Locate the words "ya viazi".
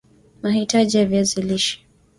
0.97-1.41